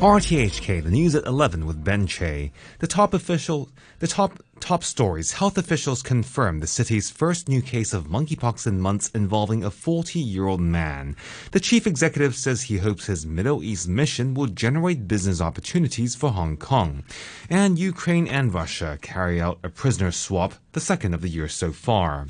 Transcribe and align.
RTHK, 0.00 0.82
the 0.82 0.90
news 0.90 1.14
at 1.14 1.26
11 1.26 1.66
with 1.66 1.84
Ben 1.84 2.06
Che. 2.06 2.50
The 2.78 2.86
top 2.86 3.12
official, 3.12 3.68
the 3.98 4.06
top 4.06 4.42
top 4.58 4.82
stories. 4.82 5.32
Health 5.32 5.58
officials 5.58 6.02
confirm 6.02 6.60
the 6.60 6.66
city's 6.66 7.10
first 7.10 7.50
new 7.50 7.60
case 7.60 7.92
of 7.92 8.08
monkeypox 8.08 8.66
in 8.66 8.80
months 8.80 9.10
involving 9.10 9.62
a 9.62 9.70
40-year-old 9.70 10.62
man. 10.62 11.16
The 11.50 11.60
chief 11.60 11.86
executive 11.86 12.34
says 12.34 12.62
he 12.62 12.78
hopes 12.78 13.04
his 13.04 13.26
Middle 13.26 13.62
East 13.62 13.88
mission 13.88 14.32
will 14.32 14.46
generate 14.46 15.06
business 15.06 15.38
opportunities 15.38 16.14
for 16.14 16.30
Hong 16.30 16.56
Kong. 16.56 17.04
And 17.50 17.78
Ukraine 17.78 18.26
and 18.26 18.54
Russia 18.54 18.98
carry 19.02 19.38
out 19.38 19.58
a 19.62 19.68
prisoner 19.68 20.12
swap, 20.12 20.54
the 20.72 20.80
second 20.80 21.12
of 21.12 21.20
the 21.20 21.28
year 21.28 21.46
so 21.46 21.72
far. 21.72 22.26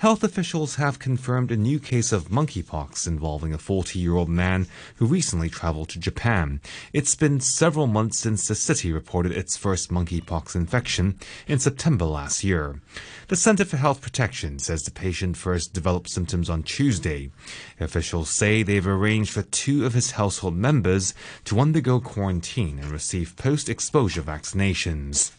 Health 0.00 0.24
officials 0.24 0.76
have 0.76 0.98
confirmed 0.98 1.52
a 1.52 1.58
new 1.58 1.78
case 1.78 2.10
of 2.10 2.30
monkeypox 2.30 3.06
involving 3.06 3.52
a 3.52 3.58
40 3.58 3.98
year 3.98 4.16
old 4.16 4.30
man 4.30 4.66
who 4.96 5.04
recently 5.04 5.50
traveled 5.50 5.90
to 5.90 5.98
Japan. 5.98 6.62
It's 6.94 7.14
been 7.14 7.38
several 7.38 7.86
months 7.86 8.16
since 8.16 8.48
the 8.48 8.54
city 8.54 8.92
reported 8.92 9.32
its 9.32 9.58
first 9.58 9.90
monkeypox 9.90 10.54
infection 10.54 11.18
in 11.46 11.58
September 11.58 12.06
last 12.06 12.42
year. 12.42 12.80
The 13.28 13.36
Center 13.36 13.66
for 13.66 13.76
Health 13.76 14.00
Protection 14.00 14.58
says 14.58 14.84
the 14.84 14.90
patient 14.90 15.36
first 15.36 15.74
developed 15.74 16.08
symptoms 16.08 16.48
on 16.48 16.62
Tuesday. 16.62 17.30
Officials 17.78 18.30
say 18.30 18.62
they've 18.62 18.86
arranged 18.86 19.32
for 19.32 19.42
two 19.42 19.84
of 19.84 19.92
his 19.92 20.12
household 20.12 20.56
members 20.56 21.12
to 21.44 21.60
undergo 21.60 22.00
quarantine 22.00 22.78
and 22.78 22.90
receive 22.90 23.36
post 23.36 23.68
exposure 23.68 24.22
vaccinations. 24.22 25.32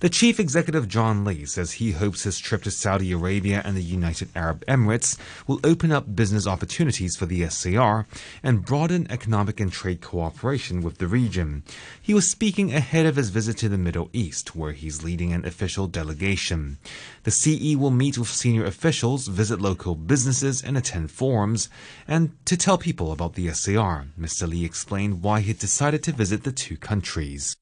The 0.00 0.08
chief 0.08 0.38
executive 0.38 0.86
John 0.86 1.24
Lee 1.24 1.44
says 1.44 1.72
he 1.72 1.90
hopes 1.90 2.22
his 2.22 2.38
trip 2.38 2.62
to 2.62 2.70
Saudi 2.70 3.10
Arabia 3.10 3.62
and 3.64 3.76
the 3.76 3.82
United 3.82 4.28
Arab 4.36 4.64
Emirates 4.66 5.18
will 5.48 5.58
open 5.64 5.90
up 5.90 6.14
business 6.14 6.46
opportunities 6.46 7.16
for 7.16 7.26
the 7.26 7.48
SAR 7.48 8.06
and 8.40 8.64
broaden 8.64 9.10
economic 9.10 9.58
and 9.58 9.72
trade 9.72 10.00
cooperation 10.00 10.82
with 10.82 10.98
the 10.98 11.08
region. 11.08 11.64
He 12.00 12.14
was 12.14 12.30
speaking 12.30 12.72
ahead 12.72 13.06
of 13.06 13.16
his 13.16 13.30
visit 13.30 13.56
to 13.58 13.68
the 13.68 13.76
Middle 13.76 14.08
East, 14.12 14.54
where 14.54 14.70
he's 14.70 15.02
leading 15.02 15.32
an 15.32 15.44
official 15.44 15.88
delegation. 15.88 16.78
The 17.24 17.32
CE 17.32 17.74
will 17.74 17.90
meet 17.90 18.18
with 18.18 18.28
senior 18.28 18.66
officials, 18.66 19.26
visit 19.26 19.60
local 19.60 19.96
businesses, 19.96 20.62
and 20.62 20.78
attend 20.78 21.10
forums, 21.10 21.68
and 22.06 22.36
to 22.44 22.56
tell 22.56 22.78
people 22.78 23.10
about 23.10 23.34
the 23.34 23.52
SAR. 23.52 24.06
Mr. 24.16 24.46
Lee 24.46 24.64
explained 24.64 25.24
why 25.24 25.40
he 25.40 25.52
decided 25.52 26.04
to 26.04 26.12
visit 26.12 26.44
the 26.44 26.52
two 26.52 26.76
countries. 26.76 27.56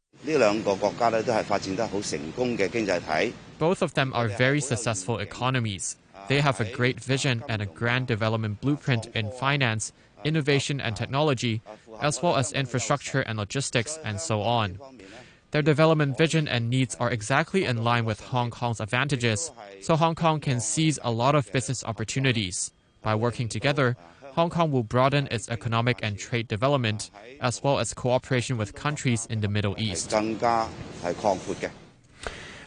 Both 3.58 3.82
of 3.82 3.94
them 3.94 4.12
are 4.12 4.28
very 4.28 4.60
successful 4.60 5.18
economies. 5.18 5.96
They 6.28 6.40
have 6.40 6.60
a 6.60 6.64
great 6.64 6.98
vision 7.00 7.44
and 7.48 7.62
a 7.62 7.66
grand 7.66 8.06
development 8.08 8.60
blueprint 8.60 9.06
in 9.14 9.30
finance, 9.30 9.92
innovation 10.24 10.80
and 10.80 10.96
technology, 10.96 11.62
as 12.02 12.22
well 12.22 12.36
as 12.36 12.52
infrastructure 12.52 13.20
and 13.20 13.38
logistics, 13.38 13.98
and 14.04 14.20
so 14.20 14.42
on. 14.42 14.78
Their 15.52 15.62
development 15.62 16.18
vision 16.18 16.48
and 16.48 16.68
needs 16.68 16.96
are 16.96 17.10
exactly 17.10 17.64
in 17.64 17.84
line 17.84 18.04
with 18.04 18.20
Hong 18.20 18.50
Kong's 18.50 18.80
advantages, 18.80 19.52
so 19.80 19.96
Hong 19.96 20.14
Kong 20.14 20.40
can 20.40 20.60
seize 20.60 20.98
a 21.04 21.12
lot 21.12 21.34
of 21.34 21.50
business 21.52 21.84
opportunities. 21.84 22.72
By 23.02 23.14
working 23.14 23.48
together, 23.48 23.96
Hong 24.36 24.50
Kong 24.50 24.70
will 24.70 24.82
broaden 24.82 25.28
its 25.30 25.48
economic 25.48 25.98
and 26.02 26.18
trade 26.18 26.46
development, 26.46 27.10
as 27.40 27.62
well 27.62 27.78
as 27.78 27.94
cooperation 27.94 28.58
with 28.58 28.74
countries 28.74 29.24
in 29.30 29.40
the 29.40 29.48
Middle 29.48 29.74
East. 29.78 30.12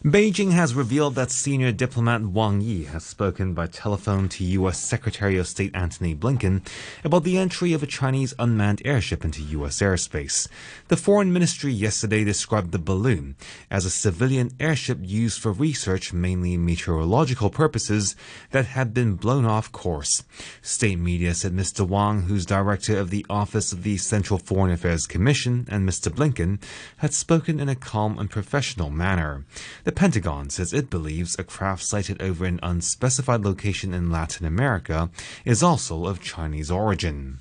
Beijing 0.02 0.52
has 0.52 0.74
revealed 0.74 1.14
that 1.16 1.30
senior 1.30 1.72
diplomat 1.72 2.22
Wang 2.22 2.62
Yi 2.62 2.84
has 2.84 3.04
spoken 3.04 3.52
by 3.52 3.66
telephone 3.66 4.30
to 4.30 4.44
U.S. 4.44 4.80
Secretary 4.80 5.36
of 5.36 5.46
State 5.46 5.76
Antony 5.76 6.14
Blinken 6.14 6.66
about 7.04 7.22
the 7.22 7.36
entry 7.36 7.74
of 7.74 7.82
a 7.82 7.86
Chinese 7.86 8.32
unmanned 8.38 8.80
airship 8.86 9.26
into 9.26 9.42
U.S. 9.42 9.80
airspace. 9.80 10.48
The 10.88 10.96
Foreign 10.96 11.34
Ministry 11.34 11.70
yesterday 11.70 12.24
described 12.24 12.72
the 12.72 12.78
balloon 12.78 13.36
as 13.70 13.84
a 13.84 13.90
civilian 13.90 14.52
airship 14.58 14.96
used 15.02 15.38
for 15.38 15.52
research, 15.52 16.14
mainly 16.14 16.56
meteorological 16.56 17.50
purposes, 17.50 18.16
that 18.52 18.64
had 18.64 18.94
been 18.94 19.16
blown 19.16 19.44
off 19.44 19.70
course. 19.70 20.22
State 20.62 20.98
media 20.98 21.34
said 21.34 21.52
Mr. 21.52 21.86
Wang, 21.86 22.22
who's 22.22 22.46
director 22.46 22.98
of 22.98 23.10
the 23.10 23.26
Office 23.28 23.70
of 23.70 23.82
the 23.82 23.98
Central 23.98 24.38
Foreign 24.38 24.72
Affairs 24.72 25.06
Commission, 25.06 25.66
and 25.68 25.86
Mr. 25.86 26.10
Blinken 26.10 26.58
had 26.96 27.12
spoken 27.12 27.60
in 27.60 27.68
a 27.68 27.74
calm 27.74 28.18
and 28.18 28.30
professional 28.30 28.88
manner. 28.88 29.44
The 29.84 29.89
Pentagon 29.92 30.50
says 30.50 30.72
it 30.72 30.90
believes 30.90 31.36
a 31.38 31.44
craft 31.44 31.84
sighted 31.84 32.20
over 32.20 32.44
an 32.44 32.60
unspecified 32.62 33.44
location 33.44 33.94
in 33.94 34.10
Latin 34.10 34.46
America 34.46 35.10
is 35.44 35.62
also 35.62 36.06
of 36.06 36.20
Chinese 36.20 36.70
origin. 36.70 37.38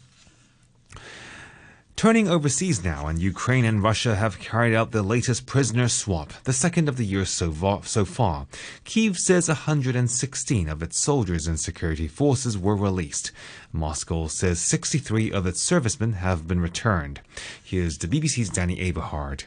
Turning 2.00 2.30
overseas 2.30 2.82
now, 2.82 3.08
and 3.08 3.20
Ukraine 3.20 3.66
and 3.66 3.84
Russia 3.84 4.16
have 4.16 4.40
carried 4.40 4.74
out 4.74 4.92
the 4.92 5.04
latest 5.04 5.46
prisoner 5.46 5.90
swap, 5.90 6.32
the 6.46 6.54
second 6.54 6.88
of 6.88 6.96
the 6.96 7.06
year 7.06 7.26
so 7.26 7.52
far. 7.52 7.84
So 7.84 8.06
far. 8.06 8.48
Kiev 8.86 9.18
says 9.18 9.50
116 9.50 10.70
of 10.70 10.82
its 10.82 10.98
soldiers 10.98 11.46
and 11.46 11.60
security 11.60 12.08
forces 12.08 12.58
were 12.58 12.78
released. 12.78 13.34
Moscow 13.74 14.28
says 14.28 14.62
63 14.62 15.30
of 15.34 15.46
its 15.46 15.62
servicemen 15.62 16.14
have 16.14 16.48
been 16.48 16.62
returned. 16.62 17.20
Here's 17.62 17.98
the 17.98 18.08
BBC's 18.08 18.50
Danny 18.50 18.78
Aeberhard. 18.78 19.44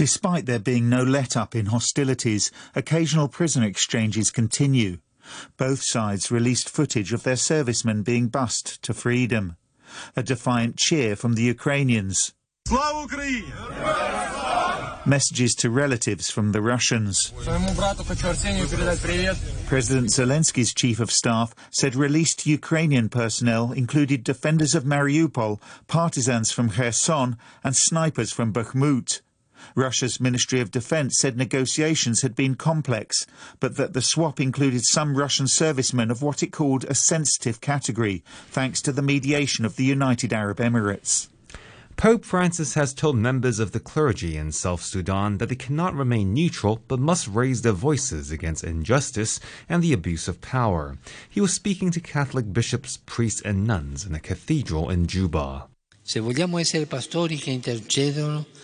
Despite 0.00 0.46
there 0.46 0.58
being 0.58 0.88
no 0.88 1.02
let-up 1.02 1.54
in 1.54 1.66
hostilities, 1.66 2.50
occasional 2.74 3.28
prisoner 3.28 3.66
exchanges 3.66 4.30
continue. 4.30 4.96
Both 5.58 5.82
sides 5.82 6.30
released 6.30 6.70
footage 6.70 7.12
of 7.12 7.22
their 7.22 7.36
servicemen 7.36 8.02
being 8.02 8.28
bussed 8.28 8.80
to 8.84 8.94
freedom. 8.94 9.56
A 10.16 10.22
defiant 10.22 10.78
cheer 10.78 11.16
from 11.16 11.34
the 11.34 11.42
Ukrainians. 11.42 12.32
Messages 15.04 15.54
to 15.56 15.68
relatives 15.68 16.30
from 16.30 16.52
the 16.52 16.62
Russians. 16.62 17.34
President 19.66 20.08
Zelensky's 20.08 20.72
chief 20.72 20.98
of 20.98 21.10
staff 21.10 21.54
said 21.70 21.94
released 21.94 22.46
Ukrainian 22.46 23.10
personnel 23.10 23.72
included 23.72 24.24
defenders 24.24 24.74
of 24.74 24.84
Mariupol, 24.84 25.60
partisans 25.88 26.50
from 26.50 26.70
Kherson 26.70 27.36
and 27.62 27.76
snipers 27.76 28.32
from 28.32 28.50
Bakhmut. 28.50 29.20
Russia's 29.74 30.20
Ministry 30.20 30.60
of 30.60 30.70
Defense 30.70 31.16
said 31.18 31.36
negotiations 31.36 32.22
had 32.22 32.34
been 32.34 32.54
complex, 32.54 33.26
but 33.58 33.76
that 33.76 33.92
the 33.92 34.02
swap 34.02 34.40
included 34.40 34.84
some 34.84 35.16
Russian 35.16 35.46
servicemen 35.46 36.10
of 36.10 36.22
what 36.22 36.42
it 36.42 36.52
called 36.52 36.84
a 36.84 36.94
sensitive 36.94 37.60
category, 37.60 38.22
thanks 38.48 38.80
to 38.82 38.92
the 38.92 39.02
mediation 39.02 39.64
of 39.64 39.76
the 39.76 39.84
United 39.84 40.32
Arab 40.32 40.58
Emirates. 40.58 41.28
Pope 42.00 42.24
Francis 42.24 42.72
has 42.74 42.94
told 42.94 43.16
members 43.16 43.58
of 43.58 43.72
the 43.72 43.78
clergy 43.78 44.34
in 44.34 44.52
South 44.52 44.80
Sudan 44.80 45.36
that 45.36 45.50
they 45.50 45.54
cannot 45.54 45.94
remain 45.94 46.32
neutral 46.32 46.80
but 46.88 46.98
must 46.98 47.28
raise 47.28 47.60
their 47.60 47.72
voices 47.72 48.30
against 48.30 48.64
injustice 48.64 49.38
and 49.68 49.82
the 49.82 49.92
abuse 49.92 50.26
of 50.26 50.40
power. 50.40 50.96
He 51.28 51.42
was 51.42 51.52
speaking 51.52 51.90
to 51.90 52.00
Catholic 52.00 52.54
bishops, 52.54 52.96
priests, 53.04 53.42
and 53.42 53.66
nuns 53.66 54.06
in 54.06 54.14
a 54.14 54.18
cathedral 54.18 54.88
in 54.88 55.08
Juba. 55.08 55.66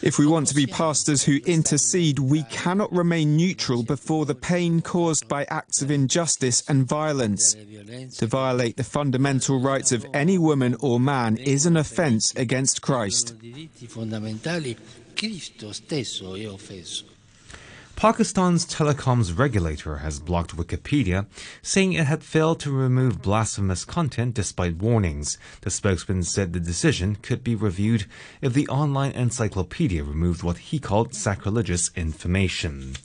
If 0.02 0.18
we 0.18 0.26
want 0.26 0.48
to 0.48 0.54
be 0.54 0.66
pastors 0.66 1.22
who 1.22 1.38
intercede, 1.46 2.18
we 2.18 2.42
cannot 2.44 2.92
remain 2.92 3.36
neutral 3.36 3.84
before 3.84 4.26
the 4.26 4.34
pain 4.34 4.82
caused 4.82 5.28
by 5.28 5.44
acts 5.44 5.80
of 5.80 5.92
injustice 5.92 6.64
and 6.68 6.88
violence. 6.88 7.54
To 8.18 8.26
violate 8.26 8.76
the 8.76 8.82
fundamental 8.82 9.60
rights 9.60 9.92
of 9.92 10.04
any 10.12 10.38
woman 10.38 10.74
or 10.80 10.98
man 10.98 11.36
is 11.36 11.66
an 11.66 11.76
offense 11.76 12.34
against 12.34 12.82
Christ. 12.82 13.34
Pakistan's 17.96 18.66
telecoms 18.66 19.38
regulator 19.38 19.96
has 19.96 20.20
blocked 20.20 20.54
Wikipedia, 20.54 21.24
saying 21.62 21.94
it 21.94 22.04
had 22.04 22.22
failed 22.22 22.60
to 22.60 22.70
remove 22.70 23.22
blasphemous 23.22 23.86
content 23.86 24.34
despite 24.34 24.76
warnings. 24.76 25.38
The 25.62 25.70
spokesman 25.70 26.22
said 26.24 26.52
the 26.52 26.60
decision 26.60 27.16
could 27.16 27.42
be 27.42 27.54
reviewed 27.54 28.04
if 28.42 28.52
the 28.52 28.68
online 28.68 29.12
encyclopedia 29.12 30.04
removed 30.04 30.42
what 30.42 30.58
he 30.58 30.78
called 30.78 31.14
sacrilegious 31.14 31.90
information. 31.96 32.96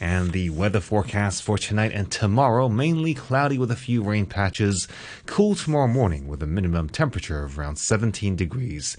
And 0.00 0.32
the 0.32 0.50
weather 0.50 0.80
forecast 0.80 1.44
for 1.44 1.56
tonight 1.56 1.92
and 1.94 2.10
tomorrow 2.10 2.68
mainly 2.68 3.14
cloudy 3.14 3.56
with 3.56 3.70
a 3.70 3.76
few 3.76 4.02
rain 4.02 4.26
patches. 4.26 4.88
Cool 5.26 5.54
tomorrow 5.54 5.86
morning 5.86 6.26
with 6.26 6.42
a 6.42 6.46
minimum 6.48 6.88
temperature 6.88 7.44
of 7.44 7.56
around 7.56 7.76
17 7.76 8.34
degrees. 8.34 8.96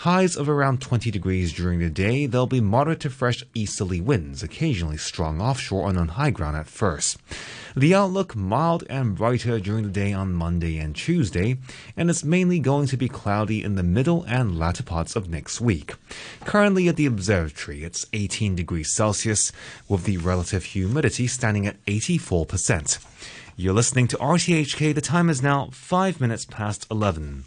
Highs 0.00 0.34
of 0.34 0.48
around 0.48 0.80
20 0.80 1.10
degrees 1.10 1.52
during 1.52 1.78
the 1.78 1.90
day. 1.90 2.24
There'll 2.24 2.46
be 2.46 2.62
moderate 2.62 3.00
to 3.00 3.10
fresh 3.10 3.44
easterly 3.52 4.00
winds, 4.00 4.42
occasionally 4.42 4.96
strong 4.96 5.42
offshore 5.42 5.90
and 5.90 5.98
on 5.98 6.08
high 6.08 6.30
ground 6.30 6.56
at 6.56 6.68
first. 6.68 7.18
The 7.76 7.94
outlook 7.94 8.34
mild 8.34 8.82
and 8.88 9.14
brighter 9.14 9.60
during 9.60 9.84
the 9.84 9.90
day 9.90 10.14
on 10.14 10.32
Monday 10.32 10.78
and 10.78 10.96
Tuesday, 10.96 11.58
and 11.98 12.08
it's 12.08 12.24
mainly 12.24 12.60
going 12.60 12.86
to 12.86 12.96
be 12.96 13.10
cloudy 13.10 13.62
in 13.62 13.74
the 13.74 13.82
middle 13.82 14.24
and 14.26 14.58
latter 14.58 14.82
parts 14.82 15.16
of 15.16 15.28
next 15.28 15.60
week. 15.60 15.92
Currently 16.46 16.88
at 16.88 16.96
the 16.96 17.04
observatory, 17.04 17.84
it's 17.84 18.06
18 18.14 18.56
degrees 18.56 18.90
Celsius, 18.90 19.52
with 19.86 20.04
the 20.04 20.16
relative 20.16 20.64
humidity 20.64 21.26
standing 21.26 21.66
at 21.66 21.84
84%. 21.84 23.04
You're 23.54 23.74
listening 23.74 24.08
to 24.08 24.16
RTHK. 24.16 24.94
The 24.94 25.02
time 25.02 25.28
is 25.28 25.42
now 25.42 25.68
5 25.72 26.22
minutes 26.22 26.46
past 26.46 26.86
11. 26.90 27.44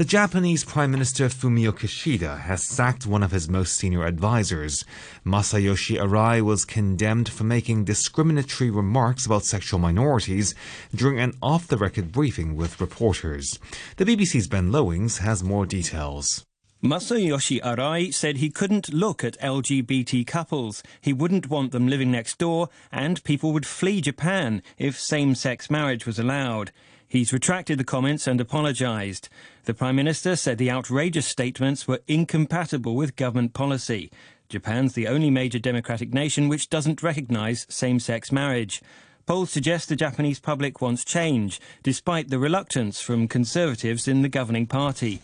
The 0.00 0.06
Japanese 0.06 0.64
Prime 0.64 0.90
Minister 0.90 1.28
Fumio 1.28 1.72
Kishida 1.72 2.40
has 2.40 2.66
sacked 2.66 3.06
one 3.06 3.22
of 3.22 3.32
his 3.32 3.50
most 3.50 3.76
senior 3.76 4.06
advisors. 4.06 4.82
Masayoshi 5.26 5.98
Arai 5.98 6.40
was 6.40 6.64
condemned 6.64 7.28
for 7.28 7.44
making 7.44 7.84
discriminatory 7.84 8.70
remarks 8.70 9.26
about 9.26 9.44
sexual 9.44 9.78
minorities 9.78 10.54
during 10.94 11.20
an 11.20 11.34
off 11.42 11.68
the 11.68 11.76
record 11.76 12.12
briefing 12.12 12.56
with 12.56 12.80
reporters. 12.80 13.58
The 13.98 14.06
BBC's 14.06 14.48
Ben 14.48 14.72
Lowings 14.72 15.18
has 15.18 15.44
more 15.44 15.66
details. 15.66 16.46
Masayoshi 16.82 17.60
Arai 17.60 18.14
said 18.14 18.38
he 18.38 18.48
couldn't 18.48 18.94
look 18.94 19.22
at 19.22 19.38
LGBT 19.40 20.26
couples. 20.26 20.82
He 21.02 21.12
wouldn't 21.12 21.50
want 21.50 21.72
them 21.72 21.88
living 21.88 22.10
next 22.10 22.38
door, 22.38 22.70
and 22.90 23.22
people 23.22 23.52
would 23.52 23.66
flee 23.66 24.00
Japan 24.00 24.62
if 24.78 24.98
same 24.98 25.34
sex 25.34 25.68
marriage 25.68 26.06
was 26.06 26.18
allowed. 26.18 26.72
He's 27.10 27.32
retracted 27.32 27.76
the 27.76 27.82
comments 27.82 28.28
and 28.28 28.40
apologised. 28.40 29.28
The 29.64 29.74
Prime 29.74 29.96
Minister 29.96 30.36
said 30.36 30.58
the 30.58 30.70
outrageous 30.70 31.26
statements 31.26 31.88
were 31.88 32.02
incompatible 32.06 32.94
with 32.94 33.16
government 33.16 33.52
policy. 33.52 34.12
Japan's 34.48 34.92
the 34.92 35.08
only 35.08 35.28
major 35.28 35.58
democratic 35.58 36.14
nation 36.14 36.48
which 36.48 36.70
doesn't 36.70 37.02
recognise 37.02 37.66
same 37.68 37.98
sex 37.98 38.30
marriage. 38.30 38.80
Polls 39.26 39.50
suggest 39.50 39.88
the 39.88 39.96
Japanese 39.96 40.38
public 40.38 40.80
wants 40.80 41.04
change, 41.04 41.60
despite 41.82 42.28
the 42.28 42.38
reluctance 42.38 43.00
from 43.00 43.26
conservatives 43.26 44.06
in 44.06 44.22
the 44.22 44.28
governing 44.28 44.68
party. 44.68 45.20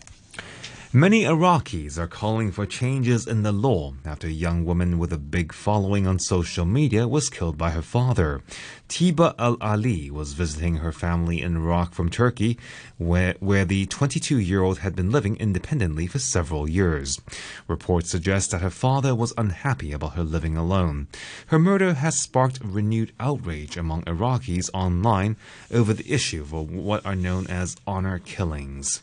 Many 0.93 1.23
Iraqis 1.23 1.97
are 1.97 2.07
calling 2.07 2.49
for 2.49 2.65
changes 2.65 3.27
in 3.27 3.43
the 3.43 3.51
law 3.51 3.95
after 4.05 4.27
a 4.27 4.31
young 4.31 4.63
woman 4.63 4.97
with 4.97 5.11
a 5.11 5.17
big 5.17 5.51
following 5.51 6.07
on 6.07 6.17
social 6.17 6.63
media 6.63 7.09
was 7.09 7.29
killed 7.29 7.57
by 7.57 7.71
her 7.71 7.81
father. 7.81 8.41
Tiba 8.87 9.35
Al 9.37 9.57
Ali 9.59 10.09
was 10.09 10.31
visiting 10.31 10.77
her 10.77 10.93
family 10.93 11.41
in 11.41 11.57
Iraq 11.57 11.93
from 11.93 12.09
Turkey, 12.09 12.57
where, 12.97 13.35
where 13.41 13.65
the 13.65 13.85
22 13.87 14.39
year 14.39 14.63
old 14.63 14.79
had 14.79 14.95
been 14.95 15.11
living 15.11 15.35
independently 15.35 16.07
for 16.07 16.19
several 16.19 16.69
years. 16.69 17.19
Reports 17.67 18.09
suggest 18.09 18.51
that 18.51 18.61
her 18.61 18.69
father 18.69 19.13
was 19.13 19.33
unhappy 19.37 19.91
about 19.91 20.15
her 20.15 20.23
living 20.23 20.55
alone. 20.55 21.07
Her 21.47 21.59
murder 21.59 21.95
has 21.95 22.17
sparked 22.17 22.61
renewed 22.63 23.11
outrage 23.19 23.75
among 23.75 24.03
Iraqis 24.03 24.69
online 24.73 25.35
over 25.69 25.91
the 25.91 26.09
issue 26.09 26.43
of 26.43 26.53
what 26.53 27.05
are 27.05 27.13
known 27.13 27.45
as 27.47 27.75
honor 27.85 28.19
killings. 28.19 29.01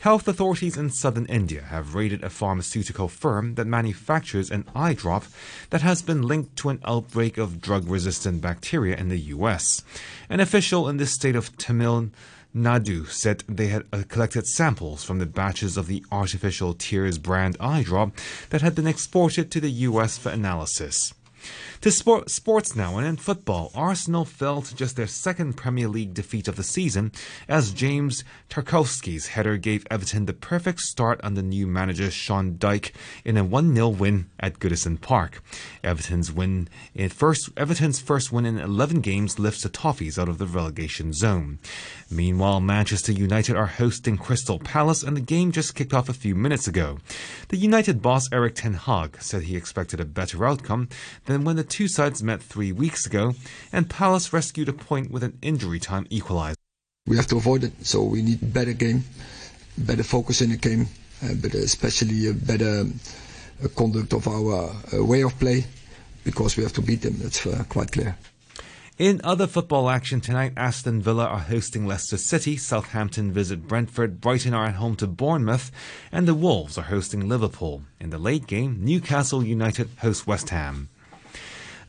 Health 0.00 0.26
authorities 0.26 0.76
in 0.76 0.90
southern 0.90 1.26
India 1.26 1.62
have 1.62 1.94
raided 1.94 2.24
a 2.24 2.30
pharmaceutical 2.30 3.08
firm 3.08 3.54
that 3.56 3.66
manufactures 3.66 4.50
an 4.50 4.64
eye 4.74 4.94
drop 4.94 5.24
that 5.70 5.82
has 5.82 6.02
been 6.02 6.22
linked 6.22 6.56
to 6.56 6.70
an 6.70 6.80
outbreak 6.84 7.38
of 7.38 7.60
drug 7.60 7.88
resistant 7.88 8.40
bacteria 8.40 8.96
in 8.96 9.08
the 9.08 9.20
US. 9.34 9.82
An 10.28 10.40
official 10.40 10.88
in 10.88 10.96
the 10.96 11.06
state 11.06 11.36
of 11.36 11.56
Tamil 11.56 12.10
Nadu 12.54 13.08
said 13.08 13.44
they 13.48 13.68
had 13.68 13.84
uh, 13.92 14.02
collected 14.08 14.46
samples 14.46 15.04
from 15.04 15.18
the 15.18 15.26
batches 15.26 15.76
of 15.76 15.86
the 15.86 16.04
artificial 16.10 16.74
tears 16.74 17.18
brand 17.18 17.56
eye 17.60 17.82
drop 17.82 18.12
that 18.50 18.60
had 18.60 18.74
been 18.74 18.88
exported 18.88 19.50
to 19.50 19.60
the 19.60 19.70
US 19.70 20.18
for 20.18 20.30
analysis. 20.30 21.14
To 21.82 21.90
sport, 21.90 22.30
sports 22.30 22.76
now, 22.76 22.98
and 22.98 23.06
in 23.06 23.16
football, 23.16 23.70
Arsenal 23.74 24.24
fell 24.24 24.62
to 24.62 24.74
just 24.74 24.96
their 24.96 25.06
second 25.06 25.54
Premier 25.54 25.88
League 25.88 26.12
defeat 26.12 26.48
of 26.48 26.56
the 26.56 26.62
season 26.62 27.12
as 27.48 27.72
James 27.72 28.24
Tarkowski's 28.50 29.28
header 29.28 29.56
gave 29.56 29.86
Everton 29.90 30.26
the 30.26 30.32
perfect 30.32 30.80
start 30.80 31.20
under 31.22 31.42
new 31.42 31.66
manager 31.66 32.10
Sean 32.10 32.54
Dyche 32.54 32.92
in 33.24 33.36
a 33.36 33.44
1-0 33.44 33.96
win 33.96 34.26
at 34.38 34.58
Goodison 34.58 35.00
Park. 35.00 35.42
Everton's 35.82 36.30
win 36.30 36.68
in 36.94 37.08
first 37.08 37.50
Everton's 37.56 38.00
first 38.00 38.30
win 38.32 38.44
in 38.44 38.58
11 38.58 39.00
games 39.00 39.38
lifts 39.38 39.62
the 39.62 39.70
Toffees 39.70 40.18
out 40.18 40.28
of 40.28 40.38
the 40.38 40.46
relegation 40.46 41.12
zone. 41.12 41.58
Meanwhile, 42.10 42.60
Manchester 42.60 43.12
United 43.12 43.56
are 43.56 43.66
hosting 43.66 44.18
Crystal 44.18 44.58
Palace 44.58 45.02
and 45.02 45.16
the 45.16 45.20
game 45.20 45.52
just 45.52 45.74
kicked 45.74 45.94
off 45.94 46.08
a 46.08 46.14
few 46.14 46.34
minutes 46.34 46.68
ago. 46.68 46.98
The 47.48 47.56
United 47.56 48.02
boss 48.02 48.30
Erik 48.32 48.56
ten 48.56 48.74
Hag 48.74 49.20
said 49.22 49.42
he 49.42 49.56
expected 49.56 50.00
a 50.00 50.04
better 50.04 50.44
outcome 50.44 50.88
than 51.30 51.44
when 51.44 51.56
the 51.56 51.64
two 51.64 51.88
sides 51.88 52.22
met 52.22 52.42
three 52.42 52.72
weeks 52.72 53.06
ago, 53.06 53.34
and 53.72 53.88
Palace 53.88 54.32
rescued 54.32 54.68
a 54.68 54.72
point 54.72 55.10
with 55.10 55.22
an 55.22 55.38
injury 55.42 55.78
time 55.78 56.04
equaliser. 56.06 56.56
We 57.06 57.16
have 57.16 57.28
to 57.28 57.36
avoid 57.36 57.64
it, 57.64 57.72
so 57.86 58.02
we 58.02 58.22
need 58.22 58.52
better 58.52 58.72
game, 58.72 59.04
better 59.78 60.02
focus 60.02 60.42
in 60.42 60.50
the 60.50 60.56
game, 60.56 60.88
uh, 61.24 61.34
but 61.40 61.54
especially 61.54 62.28
a 62.28 62.34
better 62.34 62.84
uh, 63.64 63.68
conduct 63.76 64.12
of 64.12 64.28
our 64.28 64.70
uh, 64.92 65.04
way 65.04 65.22
of 65.22 65.38
play, 65.38 65.64
because 66.24 66.56
we 66.56 66.62
have 66.62 66.72
to 66.74 66.82
beat 66.82 67.02
them. 67.02 67.16
That's 67.18 67.46
uh, 67.46 67.64
quite 67.68 67.92
clear. 67.92 68.16
In 68.98 69.22
other 69.24 69.46
football 69.46 69.88
action 69.88 70.20
tonight, 70.20 70.52
Aston 70.58 71.00
Villa 71.00 71.24
are 71.24 71.38
hosting 71.38 71.86
Leicester 71.86 72.18
City, 72.18 72.58
Southampton 72.58 73.32
visit 73.32 73.66
Brentford, 73.66 74.20
Brighton 74.20 74.52
are 74.52 74.66
at 74.66 74.74
home 74.74 74.94
to 74.96 75.06
Bournemouth, 75.06 75.72
and 76.12 76.28
the 76.28 76.34
Wolves 76.34 76.76
are 76.76 76.82
hosting 76.82 77.26
Liverpool. 77.26 77.84
In 77.98 78.10
the 78.10 78.18
late 78.18 78.46
game, 78.46 78.84
Newcastle 78.84 79.42
United 79.42 79.88
host 80.00 80.26
West 80.26 80.50
Ham. 80.50 80.90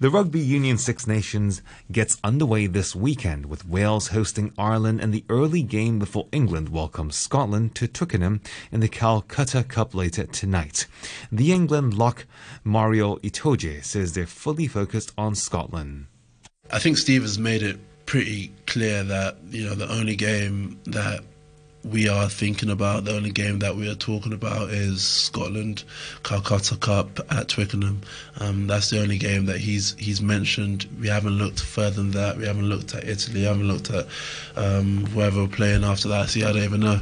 The 0.01 0.09
Rugby 0.09 0.39
Union 0.39 0.79
Six 0.79 1.05
Nations 1.05 1.61
gets 1.91 2.17
underway 2.23 2.65
this 2.65 2.95
weekend 2.95 3.45
with 3.45 3.67
Wales 3.67 4.07
hosting 4.07 4.51
Ireland 4.57 4.99
in 4.99 5.11
the 5.11 5.23
early 5.29 5.61
game 5.61 5.99
before 5.99 6.27
England 6.31 6.69
welcomes 6.69 7.15
Scotland 7.15 7.75
to 7.75 7.87
Twickenham 7.87 8.41
in 8.71 8.79
the 8.79 8.87
Calcutta 8.87 9.63
Cup 9.63 9.93
later 9.93 10.25
tonight. 10.25 10.87
The 11.31 11.51
England 11.51 11.93
lock 11.93 12.25
Maro 12.63 13.17
Itoje 13.17 13.83
says 13.83 14.13
they're 14.13 14.25
fully 14.25 14.65
focused 14.65 15.13
on 15.19 15.35
Scotland. 15.35 16.07
I 16.71 16.79
think 16.79 16.97
Steve 16.97 17.21
has 17.21 17.37
made 17.37 17.61
it 17.61 17.79
pretty 18.07 18.51
clear 18.65 19.03
that 19.03 19.37
you 19.51 19.65
know 19.65 19.75
the 19.75 19.91
only 19.91 20.15
game 20.15 20.79
that 20.85 21.23
we 21.83 22.07
are 22.07 22.29
thinking 22.29 22.69
about. 22.69 23.05
The 23.05 23.15
only 23.15 23.31
game 23.31 23.59
that 23.59 23.75
we 23.75 23.89
are 23.89 23.95
talking 23.95 24.33
about 24.33 24.69
is 24.69 25.03
Scotland 25.03 25.83
Calcutta 26.23 26.77
Cup 26.77 27.19
at 27.31 27.47
Twickenham. 27.47 28.01
Um, 28.39 28.67
that's 28.67 28.89
the 28.89 29.01
only 29.01 29.17
game 29.17 29.45
that 29.45 29.59
he's 29.59 29.95
he's 29.97 30.21
mentioned. 30.21 30.87
We 30.99 31.07
haven't 31.07 31.37
looked 31.37 31.59
further 31.59 31.97
than 31.97 32.11
that. 32.11 32.37
We 32.37 32.45
haven't 32.45 32.69
looked 32.69 32.93
at 32.93 33.07
Italy. 33.07 33.41
We 33.41 33.45
haven't 33.45 33.67
looked 33.67 33.89
at 33.89 34.07
um, 34.55 35.05
whoever 35.07 35.41
we're 35.41 35.47
playing 35.47 35.83
after 35.83 36.07
that. 36.09 36.29
See, 36.29 36.43
I 36.43 36.51
don't 36.51 36.63
even 36.63 36.81
know. 36.81 37.01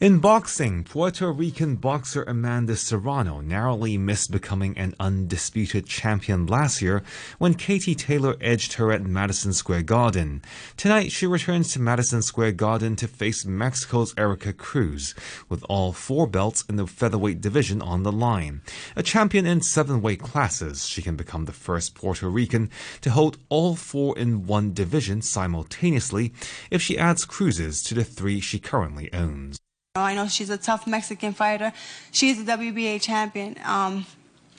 In 0.00 0.18
boxing, 0.18 0.84
Puerto 0.84 1.30
Rican 1.30 1.76
boxer 1.76 2.22
Amanda 2.22 2.74
Serrano 2.74 3.40
narrowly 3.40 3.98
missed 3.98 4.30
becoming 4.30 4.74
an 4.78 4.94
undisputed 4.98 5.84
champion 5.84 6.46
last 6.46 6.80
year 6.80 7.02
when 7.36 7.52
Katie 7.52 7.94
Taylor 7.94 8.34
edged 8.40 8.72
her 8.72 8.92
at 8.92 9.02
Madison 9.02 9.52
Square 9.52 9.82
Garden. 9.82 10.40
Tonight, 10.78 11.12
she 11.12 11.26
returns 11.26 11.74
to 11.74 11.82
Madison 11.82 12.22
Square 12.22 12.52
Garden 12.52 12.96
to 12.96 13.06
face 13.06 13.44
Mexico's 13.44 14.14
Erika 14.16 14.54
Cruz, 14.54 15.14
with 15.50 15.62
all 15.68 15.92
four 15.92 16.26
belts 16.26 16.64
in 16.66 16.76
the 16.76 16.86
featherweight 16.86 17.42
division 17.42 17.82
on 17.82 18.02
the 18.02 18.10
line. 18.10 18.62
A 18.96 19.02
champion 19.02 19.44
in 19.44 19.60
seven 19.60 20.00
weight 20.00 20.22
classes, 20.22 20.88
she 20.88 21.02
can 21.02 21.16
become 21.16 21.44
the 21.44 21.52
first 21.52 21.94
Puerto 21.94 22.30
Rican 22.30 22.70
to 23.02 23.10
hold 23.10 23.36
all 23.50 23.76
four 23.76 24.16
in 24.16 24.46
one 24.46 24.72
division 24.72 25.20
simultaneously 25.20 26.32
if 26.70 26.80
she 26.80 26.96
adds 26.96 27.26
Cruz's 27.26 27.82
to 27.82 27.94
the 27.94 28.02
three 28.02 28.40
she 28.40 28.58
currently 28.58 29.12
owns. 29.12 29.60
I 29.96 30.14
know 30.14 30.28
she's 30.28 30.50
a 30.50 30.56
tough 30.56 30.86
Mexican 30.86 31.32
fighter. 31.32 31.72
She's 32.12 32.40
a 32.40 32.44
WBA 32.44 33.02
champion. 33.02 33.56
Um, 33.64 34.06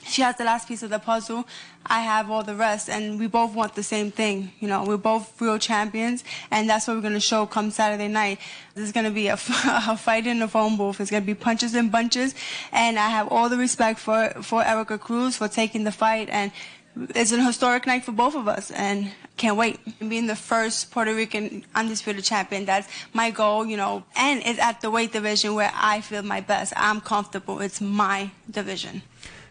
she 0.04 0.20
has 0.20 0.36
the 0.36 0.44
last 0.44 0.68
piece 0.68 0.82
of 0.82 0.90
the 0.90 0.98
puzzle. 0.98 1.46
I 1.86 2.00
have 2.00 2.30
all 2.30 2.42
the 2.42 2.54
rest, 2.54 2.90
and 2.90 3.18
we 3.18 3.28
both 3.28 3.54
want 3.54 3.74
the 3.74 3.82
same 3.82 4.10
thing. 4.10 4.52
You 4.60 4.68
know, 4.68 4.84
we're 4.84 4.98
both 4.98 5.40
real 5.40 5.58
champions, 5.58 6.22
and 6.50 6.68
that's 6.68 6.86
what 6.86 6.96
we're 6.96 7.00
going 7.00 7.14
to 7.14 7.20
show 7.20 7.46
come 7.46 7.70
Saturday 7.70 8.08
night. 8.08 8.40
This 8.74 8.84
is 8.84 8.92
going 8.92 9.06
to 9.06 9.10
be 9.10 9.28
a, 9.28 9.34
a 9.64 9.96
fight 9.96 10.26
in 10.26 10.38
the 10.38 10.48
phone 10.48 10.76
booth. 10.76 11.00
It's 11.00 11.10
going 11.10 11.22
to 11.22 11.26
be 11.26 11.34
punches 11.34 11.74
and 11.74 11.90
bunches, 11.90 12.34
and 12.70 12.98
I 12.98 13.08
have 13.08 13.28
all 13.28 13.48
the 13.48 13.56
respect 13.56 14.00
for 14.00 14.28
for 14.42 14.62
Erika 14.62 14.98
Cruz 14.98 15.38
for 15.38 15.48
taking 15.48 15.84
the 15.84 15.92
fight 15.92 16.28
and 16.28 16.52
it's 16.96 17.32
an 17.32 17.44
historic 17.44 17.86
night 17.86 18.04
for 18.04 18.12
both 18.12 18.34
of 18.34 18.48
us 18.48 18.70
and 18.70 19.10
can't 19.36 19.56
wait. 19.56 19.78
Being 19.98 20.26
the 20.26 20.36
first 20.36 20.90
Puerto 20.90 21.14
Rican 21.14 21.64
undisputed 21.74 22.24
champion, 22.24 22.64
that's 22.64 22.88
my 23.12 23.30
goal, 23.30 23.64
you 23.66 23.76
know, 23.76 24.04
and 24.16 24.42
it's 24.44 24.58
at 24.58 24.80
the 24.80 24.90
weight 24.90 25.12
division 25.12 25.54
where 25.54 25.72
I 25.74 26.00
feel 26.00 26.22
my 26.22 26.40
best. 26.40 26.72
I'm 26.76 27.00
comfortable. 27.00 27.60
It's 27.60 27.80
my 27.80 28.30
division 28.50 29.02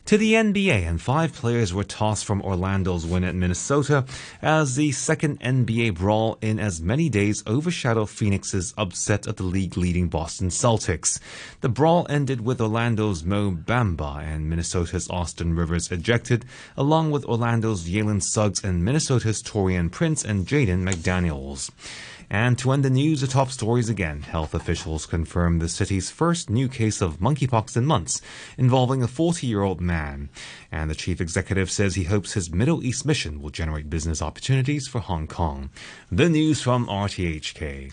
to 0.06 0.18
the 0.18 0.34
NBA, 0.34 0.88
and 0.88 1.02
five 1.02 1.34
players 1.34 1.74
were 1.74 1.84
tossed 1.84 2.26
from 2.26 2.42
Orlando's 2.42 3.06
win 3.06 3.24
at 3.24 3.36
Minnesota 3.36 4.04
as 4.42 4.76
the 4.76 4.92
second 4.92 5.40
NBA 5.40 5.96
brawl 5.96 6.38
in 6.42 6.60
as 6.60 6.82
many 6.82 7.08
days 7.08 7.44
overshadowed 7.48 8.10
Phoenix's 8.10 8.74
upset 8.78 9.28
of 9.28 9.36
the 9.38 9.44
league 9.44 9.78
leading 9.78 10.10
Boston 10.10 10.50
Celtics. 10.50 11.20
The 11.62 11.70
brawl 11.70 12.08
ended 12.10 12.42
with 12.42 12.60
Orlando's 12.60 13.24
Mo 13.24 13.52
Bamba 13.52 14.24
and 14.24 14.50
Minnesota's 14.50 15.10
Austin 15.10 15.56
Rivers 15.56 15.92
ejected, 15.92 16.46
along 16.76 17.12
with 17.12 17.26
Orlando's 17.26 17.88
Jalen 17.88 18.24
Suggs 18.24 18.64
and 18.64 18.84
Minnesota's 18.84 19.42
Taurean 19.42 19.92
Prince 19.92 20.26
and 20.26 20.48
Jaden 20.48 20.84
McDaniels. 20.84 21.70
And 22.34 22.58
to 22.60 22.72
end 22.72 22.86
the 22.86 22.90
news, 22.90 23.20
the 23.20 23.28
top 23.28 23.52
stories 23.52 23.90
again. 23.90 24.22
Health 24.22 24.56
officials 24.56 25.06
confirm 25.06 25.60
the 25.60 25.68
city's 25.68 26.10
first 26.10 26.50
new 26.50 26.70
case 26.70 27.02
of 27.02 27.20
monkeypox 27.20 27.76
in 27.76 27.86
months 27.86 28.22
involving 28.58 29.04
a 29.04 29.08
40 29.08 29.46
year 29.46 29.64
old 29.64 29.82
man. 29.82 30.30
And 30.72 30.90
the 30.90 30.96
chief 30.96 31.20
executive 31.20 31.70
says 31.70 31.96
he 31.96 32.06
hopes 32.06 32.32
his 32.32 32.50
Middle 32.50 32.86
East 32.86 33.06
mission 33.06 33.42
will 33.42 33.50
generate 33.50 33.90
business 33.90 34.22
opportunities 34.22 34.88
for 34.88 35.00
Hong 35.00 35.28
Kong. 35.28 35.72
The 36.10 36.30
news 36.30 36.62
from 36.62 36.88
RTHK. 36.88 37.92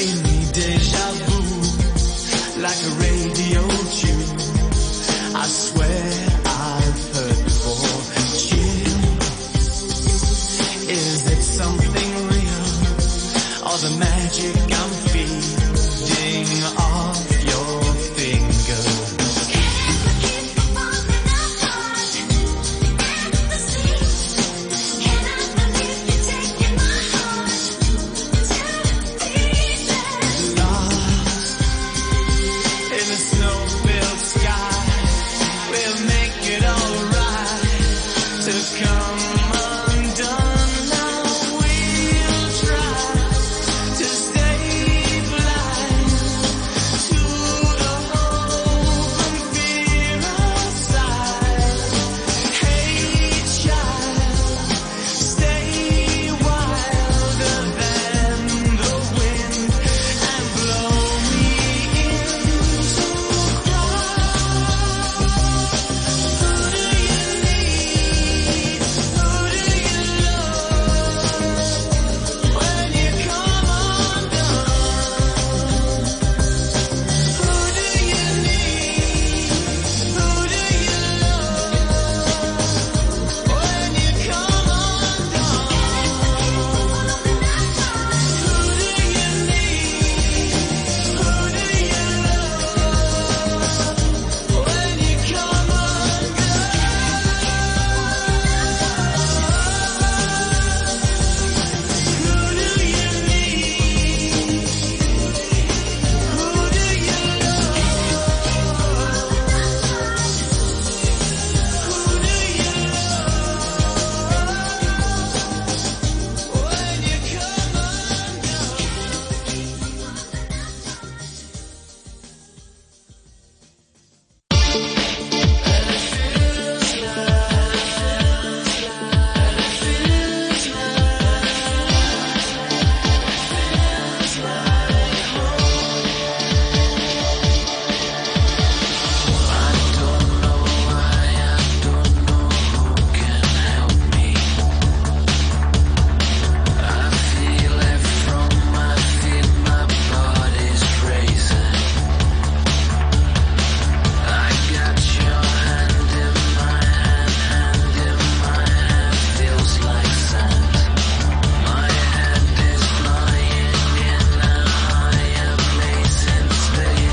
A 0.00 0.29